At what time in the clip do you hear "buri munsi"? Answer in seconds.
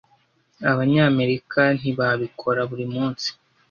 2.69-3.27